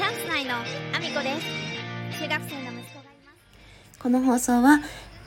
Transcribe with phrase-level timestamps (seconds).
[0.00, 4.80] チャンス内のアミコです中学生の息子がいますこの放送は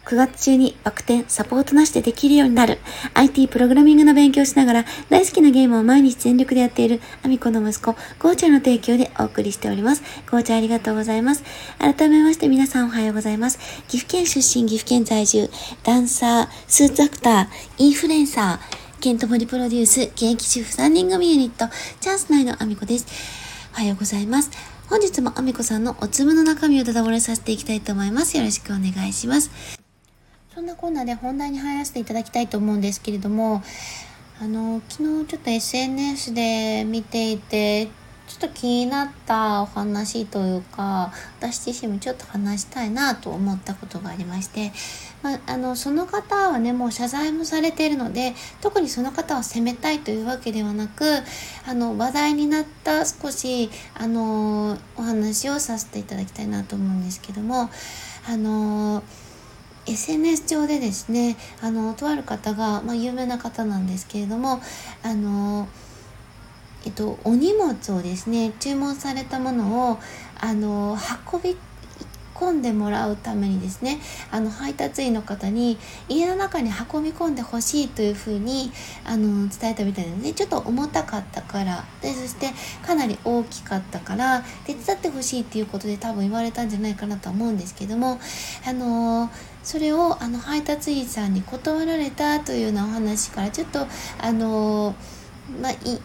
[0.05, 2.79] 9月中にバク転、サポートなしでできるようになる
[3.13, 10.01] IT プログラミングの勉強しながら大好きなゲームを毎日全力でやっているアミコの息子、ゴーちゃんの提供でお送りしております。
[10.31, 11.43] ゴーちゃんありがとうございます。
[11.77, 13.59] 改めまして皆さんおはようございます。
[13.87, 15.51] 岐阜県出身、岐阜県在住、
[15.83, 17.47] ダンサー、スーツアクター、
[17.77, 23.42] インフルエンサー、ケントモリプロデュース、現役主婦3人組ユニット、チャンス内のアミコです。
[23.73, 24.51] おはようございます。
[24.87, 28.37] 本日もアミコさんのおつむの中身をただ漏れさせていきたいと思います。
[28.37, 29.49] よろしくお願いします。
[30.53, 33.63] そんなこんなで本題に入らせていただきたいと思うんですけれども、
[34.39, 37.89] あの、昨日ちょっと SNS で見ていて、
[38.27, 44.71] ちょっと気になったお話というか、私自身もちょっと話したいなと思ったことがありまして、
[45.21, 51.03] まあ、あの、その方はね、もう謝罪もされているので、特にその方を責めたいというわけではなく、
[51.67, 57.69] あの、話題になった少し、あの、お話をさせていただきたいなと思うんですけども、
[58.27, 59.03] あの、
[59.85, 64.61] SNS 上でですねあのとある方が、まあ、有名な方なんですけれども
[65.03, 65.67] あの、
[66.85, 69.99] えっと、お荷物をですね注文されたものを
[70.39, 70.97] あの
[71.31, 71.57] 運び
[72.33, 73.99] 込んでもらうためにですね
[74.31, 75.77] あの配達員の方に
[76.09, 78.71] 家の中に運び込んでほしいというふうに
[79.05, 82.49] あの伝えたみたいなねちょっと重たかったからでそして
[82.85, 88.19] かなり大きかったから手伝ってほしいっていうことで多分言われたんじゃないかなと思うんですけども
[88.67, 89.29] あの
[89.63, 93.87] それをあの配達員さんに断られたというようなお話からちょっと
[94.19, 94.95] あの
[95.61, 96.01] まあい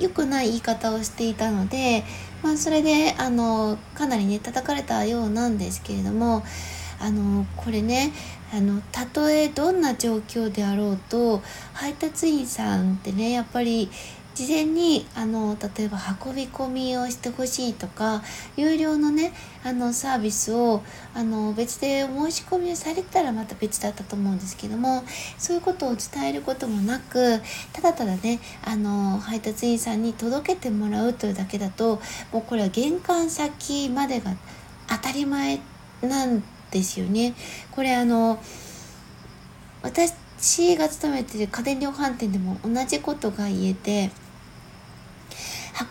[0.00, 2.04] 良くない言い方をしていたので
[2.42, 6.42] まあ、それであのかなりね叩かれたようなんですけれども
[6.98, 8.12] あのこれね
[8.52, 13.90] あのたとえどんな状況であろうと配達員さんってねやっぱり
[14.34, 18.22] 事前にあの例えば運び込みをしてほしいとか
[18.56, 19.32] 有料のね
[19.64, 20.82] あのサービスを
[21.14, 25.02] あの別で申し込みをされたらまた別だったと思うんですけども
[25.36, 27.40] そういうことを伝えることもなく
[27.72, 32.00] ただただねあの配達員さんに届けてもらうというだけだと
[32.32, 34.34] もうこれは玄関先までが
[34.88, 35.60] 当たり前
[36.02, 37.34] なんですよね。
[37.72, 38.40] これあの
[39.82, 44.10] 私が勤めてる家電量販店でも同じことが言えて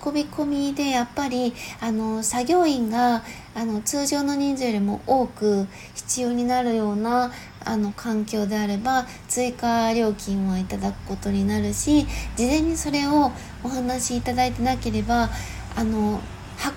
[0.06, 3.24] 運び込みでやっぱりあの作業員が
[3.56, 7.32] あの通常の人数よりも多く必要になるような
[7.66, 13.32] あの環境であれば追加料金をいただくことになるし事前にそれを
[13.64, 15.30] お話しいただいてなければ
[15.76, 16.22] あの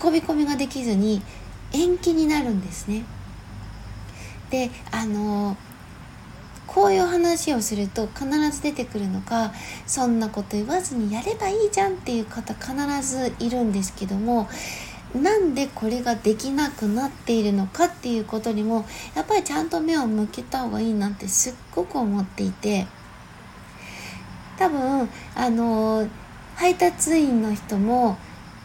[0.02, 1.22] 運び込みができずに
[1.72, 3.04] 延期になるんですね。
[4.50, 5.56] であの
[6.74, 9.52] こういう話をすると必ず出てくるのが
[9.86, 14.48] そんなこと言わずにやればいいじゃんっていう方必ずいるんですけども
[15.14, 22.86] なんでこれができなくなっているのかっていうことにもやっぱりちゃんと目を向けた方がいいなってすっごく思っていて
[24.56, 26.08] 多分あの
[26.54, 28.16] 配達員の人も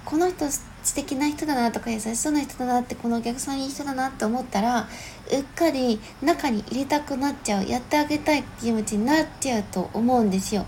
[0.05, 0.45] この人
[0.87, 4.87] 素敵な人だなとか優しそうな人だなってこのお客さんいい人だなって思ったら
[5.29, 10.65] うっかり中に入れたくなっちゃうやってあげたい気持ちになっちゃうと思うんですよ。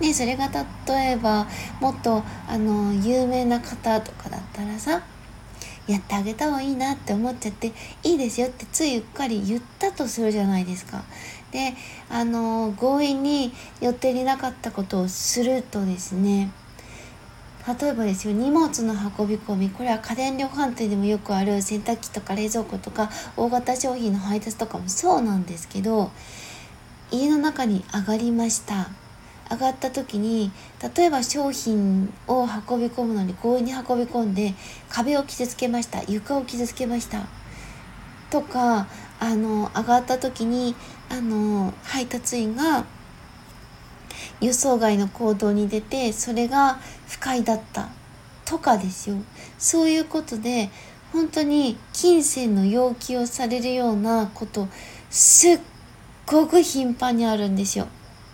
[0.00, 0.48] ねそれが
[0.86, 1.46] 例えば
[1.80, 5.02] もっとあの有名な方とかだったらさ
[5.86, 7.72] やってあげた方がいいなって思っちゃって
[8.02, 11.04] いいですよってついうっかり言ったとするじゃないですか。
[11.52, 11.72] で
[12.10, 16.50] あの強引に予定になかったことをするとですね
[17.80, 26.10] 例えばですよ荷物の運び込みこれは家電量販店でもよくある洗濯機とか冷蔵庫とか大型商品の配達とかもそうなんですけど
[27.10, 28.88] 家の中に上がりました。
[29.50, 30.50] 上がった時に
[30.94, 34.54] 例えば商品を運び込むのに強引に運び込んで
[34.90, 37.26] 壁を傷つけました床を傷つけました
[38.30, 38.88] とか
[39.20, 40.74] あの上がった時に
[41.08, 42.84] あの配達員が
[44.40, 46.78] 予想外の行動に出てそれが
[47.08, 47.88] 不快だった
[48.44, 49.16] とかですよ。
[49.58, 50.70] そういうことで
[51.12, 54.68] 本当に金銭の要求をされるようなこと
[55.10, 55.60] すっ
[56.26, 57.88] ごく頻繁にあるんですよ。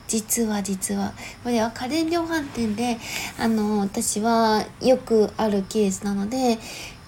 [0.07, 1.13] 実は実は。
[1.43, 2.99] これは家電量販店で
[3.39, 6.59] あの私はよくあるケースなので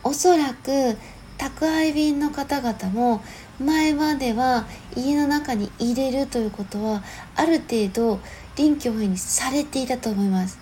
[0.02, 0.96] おそらく
[1.36, 3.22] 宅配便の方々も
[3.58, 4.66] 前までは
[4.96, 7.02] 家の中に入れるということは
[7.34, 8.20] ある程度
[8.56, 10.58] 臨機応変にされていたと思います。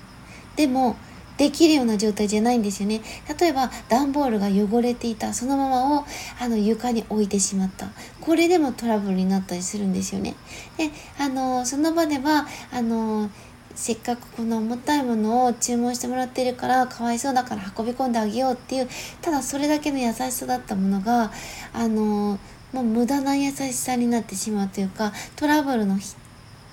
[0.56, 0.96] でも
[1.36, 3.00] できるような状態じゃないんですよね。
[3.40, 5.34] 例えば段ボールが汚れていた。
[5.34, 6.04] そのままを
[6.40, 7.88] あの床に置いてしまった。
[8.20, 10.36] これでもトラブルになったりするんですよね。
[10.76, 13.30] であのその場ではあの
[13.74, 18.88] せっかくこの重たいものを注文してもらってるからかわいそうだから運び込んであげようっていう
[19.20, 21.32] ただそれだけの優しさだったものが
[21.72, 22.38] あの
[22.72, 25.98] もう無駄な優しさになってしまうというかトラブルの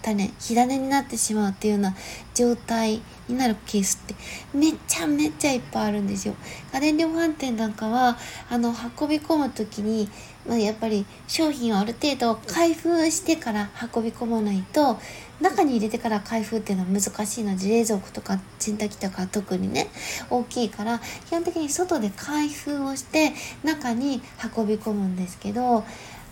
[0.02, 1.96] 種火種になってしまうっていうような
[2.34, 4.16] 状態になるケースって
[4.54, 6.36] めちゃめちゃいっぱいあるんですよ。
[6.74, 8.18] 家電量販店なんかは
[8.50, 8.70] あの
[9.00, 10.10] 運び込む時に、
[10.48, 15.00] まあ、やっぱり商品をある程度開封してから運び込まないと
[15.42, 19.88] 中に入れてから開封っていうのは難しいので冷蔵庫とか洗濯機とか特にね
[20.30, 23.34] 大きいから基本的に外で開封をして
[23.64, 24.22] 中に
[24.56, 25.84] 運び込むんですけど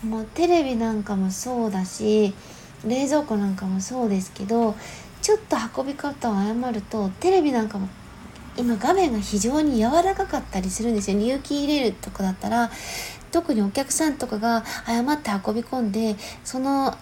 [0.04, 2.32] もうテレビなんかもそうだし
[2.84, 4.74] 冷蔵庫なんかもそうですけど
[5.22, 7.88] ちょっと運び方を誤るとテレビなんかも
[8.56, 12.70] 今画面が非常に柔らかかったりするんですよ入気入れるとかだったら
[13.30, 16.96] 特にお客さんとかが誤って運び込んでその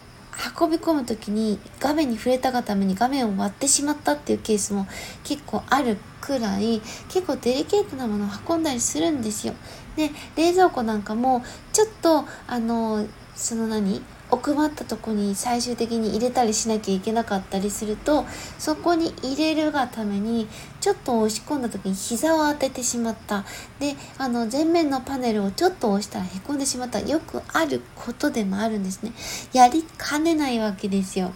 [0.60, 4.86] 運び込む時に画面に触れたがために画面を割ってしまったっていうケースも
[5.25, 9.54] 結構あるくらい結構デリケートなものを運んだりするんですよ。
[9.96, 11.42] で冷蔵庫なんかも
[11.72, 13.04] ちょっとあの
[13.34, 14.00] その何？
[14.30, 18.26] 奥まったとこに最終的に入れたりしなきゃいけなかったりすると
[18.58, 20.48] そこに入れるがために
[20.80, 23.44] ちょっと押し込んだ時に膝を当ててしまった。
[23.78, 27.00] であの前面のパネルをちょっと押したらへこんでしまった。
[27.00, 29.12] よくあることでもあるんですね。
[29.52, 31.32] やりかねないわけですよ。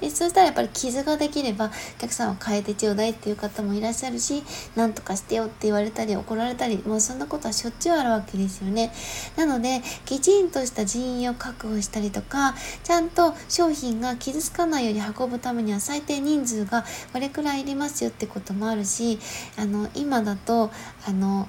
[0.00, 4.42] でそしたらやっぱり傷ができればお客さんは変えてちょうだいっていう方もいらっしゃるし
[4.74, 8.92] 何とかしてよって言われたり怒られたりもうそんなことはしょっちゅうあるわけですよね。
[9.36, 12.54] なのできちんとした人員を確保したりとか
[12.84, 19.18] ちゃんと商品が傷つかないように運ぶためには最低人数がこれくらいいりますよってこともあるし
[19.56, 20.70] あの今だと
[21.06, 21.48] あの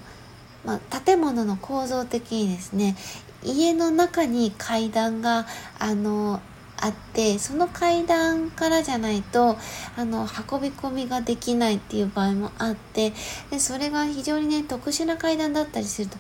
[0.66, 2.98] まあ、建物の構造的にですね
[3.42, 5.46] 家の中に階段が
[5.80, 6.42] あの
[6.80, 9.58] あってその階段からじゃないと
[9.96, 13.14] あの運び込みができないっていう場合もあって
[13.50, 16.18] でそれが非常にね特殊な階段だったりすると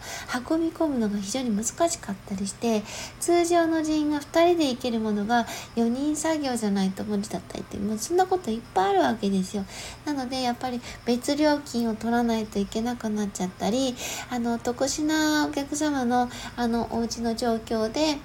[0.49, 2.83] 運び込むのが非常に難しかったりして
[3.19, 5.45] 通常の人員が2人で行けるものが
[5.75, 9.65] 4人作業じゃないと無理だったりってもうそんなこといっぱいあるわけですよ。
[10.05, 13.95] なのでやっぱり別料金を取らないといけなくなっちゃったり
[14.29, 18.17] あの特殊なお客様のあのお家の状況で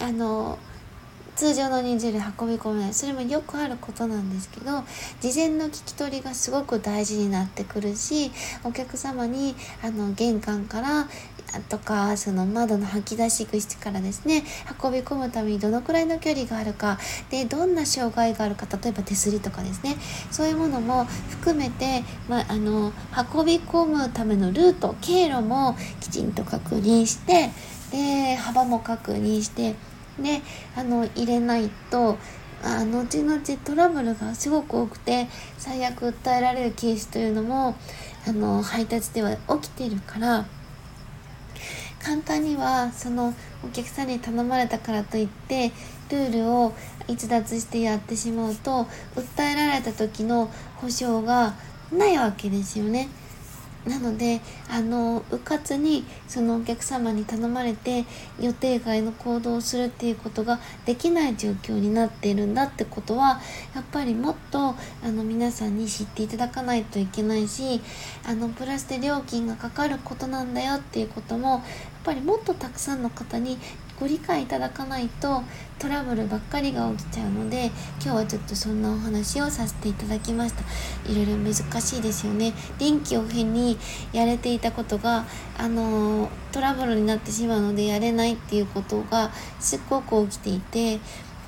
[0.00, 0.58] あの
[1.36, 4.82] 通常の人数で運び込めないそれもよくあることなんですけど
[5.20, 8.32] 事前の聞き取りがすごく大事になってくるし
[8.64, 11.08] お客様にあの玄関から
[11.68, 14.44] とかその窓の吐き出し口からですね
[14.82, 16.98] 運び込むためにどのくらいの距離があるか
[17.30, 19.96] でどんな障害があるか例えば手すりとかですね
[20.30, 22.92] そういうものも含めて、まあ、あの
[23.34, 27.50] 運び込むためのルート経路もきちんと確認して
[27.92, 29.74] で幅も確認して
[30.22, 30.42] で
[30.76, 32.18] あの入れないと
[32.62, 35.28] あ後々トラブルがすごく多くて
[35.58, 37.76] 最悪訴えられるケースというのも
[38.26, 40.46] あの配達では起きてるから
[42.02, 43.34] 簡単にはその
[43.64, 45.72] お客さんに頼まれたからといって
[46.10, 46.72] ルールを
[47.08, 48.86] 逸脱してやってしまうと
[49.16, 51.54] 訴えられた時の保証が
[51.92, 53.08] ないわけですよね。
[53.86, 58.04] なのであのうかつにそのお客様に頼まれて
[58.40, 63.40] 予定外の行動をするっていうことができない状況になっているんだってことは
[63.74, 64.74] やっぱりもっとあ
[65.04, 67.80] の皆さんに知っていただかないといけないし
[68.26, 71.62] あのプラスで料金がかかることなんだよっていうこともやっ
[72.04, 73.58] ぱりもっとたくさんの方に
[73.98, 75.42] ご理解いただかないと
[75.78, 77.70] トラブルばっかりが起きちゃうので
[78.02, 80.62] 今日はちょっとそんなお話をさせていただきました。
[81.10, 82.52] いろいろ難しいですよね。
[82.78, 83.78] 臨機応変に
[84.12, 85.24] やれていたことが
[85.58, 91.00] あのトラブルになってしまうのでやれないっていうことがすっごく起きていて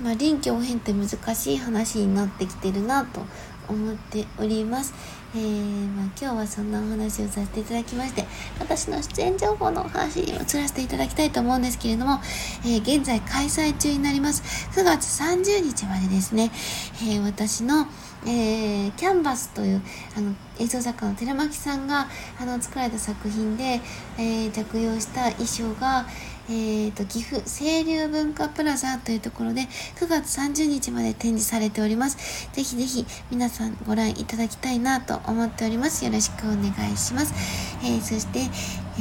[0.03, 3.21] まあ、臨機応変って難しい話になってきてるなと
[3.69, 4.95] 思っております。
[5.35, 8.25] えー、まあ、今日はそんなお話をさせていただきまして、
[8.59, 12.21] 私の出演情報のお話に移らせていただきたいと思うんですけれども、
[12.65, 14.71] えー、現在開催中になります。
[14.79, 16.51] 9月30日までですね、
[17.03, 17.87] えー、私の、
[18.27, 19.83] えー、キャンバスという
[20.17, 22.09] あの映像作家の寺巻さんが
[22.41, 23.81] あの作られた作品で、
[24.19, 26.07] え、着用した衣装が、
[26.51, 29.63] えーと、岐阜清流文化プラザというところで
[29.97, 32.49] 9月30日まで展示されております。
[32.53, 36.05] ぜひぜひ皆さんご覧いただきたいなと思っております。
[36.05, 37.35] よろしくお願いします。
[37.85, 38.41] えー、そして、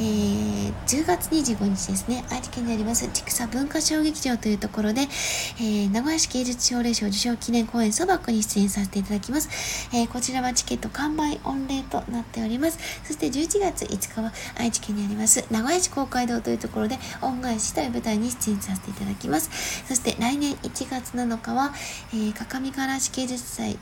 [0.00, 9.88] ー、10月25日ですね、愛知県にあります千草文化小劇場というところで、えー、名古屋市芸術奨励賞受賞記念公演そばくに出演させていただきます。
[9.92, 12.78] えこちらはチケット完売御礼となっております。
[13.02, 19.50] そして11月5日は愛知県にあります名古屋市公会堂というところで恩返しという舞台に出演させていただきます。
[19.88, 21.72] そして来年1月7日は、
[22.12, 23.76] えー、各務原市芸術祭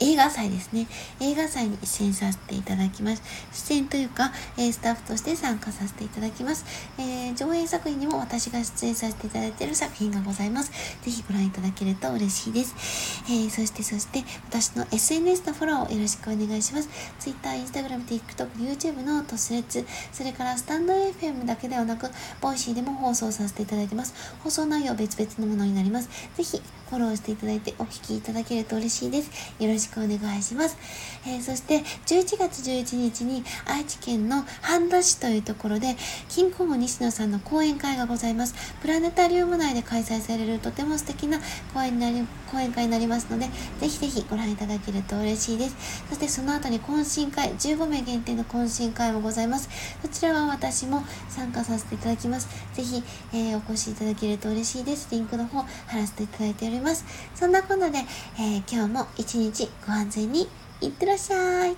[0.00, 0.86] 映画祭ですね。
[1.20, 3.22] 映画祭に出演させていただきます。
[3.52, 6.64] 出演というか、え、スタッフとして参加させていただきます。
[6.98, 10.70] えー、上映作品にも私が出演させていただいている作品がございます。
[11.02, 13.22] ぜひご覧いただけると嬉しいです。
[13.28, 16.88] えー、そしてそして私の SNS のフォローをよろしくお願いします。
[17.18, 22.10] Twitter、Instagram、TikTok、YouTube のトスレッツ、それからスタンド FM だけではなく、
[22.40, 24.14] Voicy でも放送させていただいてます。
[24.42, 26.08] 放送内容別々のものになります。
[26.36, 26.60] ぜひ
[26.90, 29.30] フォローしていただいてお聞きいただけると嬉しいです。
[29.58, 30.76] よろしくしくお願いします。
[31.24, 35.96] えー、そして11月11日に愛知県の半田市というところで、
[36.28, 38.54] キングコング西野さんの講演会がございます。
[38.82, 41.38] プラネタリウム内で開催されるとても素敵な
[41.72, 43.46] 講演になり講演会になりますので、
[43.80, 45.76] ぜひぜひご覧いただけると嬉しいです。
[46.08, 49.68] そしてその後に懇親会、15名限定の懇親会もございます。
[50.02, 52.48] そちらは私も参加させていただきます。
[52.74, 53.02] ぜひ、
[53.32, 55.08] えー、お越しいただけると嬉しいです。
[55.10, 57.04] リンクの方貼らせていただいております。
[57.34, 57.98] そんなことで、
[58.38, 60.48] えー、今日も一日ご安全に
[60.80, 61.76] いってらっしゃい。